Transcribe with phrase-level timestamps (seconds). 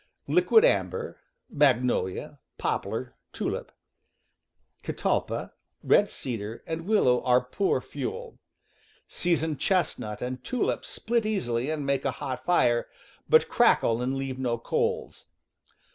[0.27, 1.17] Liquidambar,
[1.47, 3.71] magnolia, pop„, lar (tulip),
[4.81, 6.87] catalpa, red cedar, and,,.
[6.87, 8.39] willow are poor fuel.
[9.07, 12.87] Seasoned chest nut and tulip split easily and make a hot fire,
[13.29, 15.27] but crackle and leave no coals.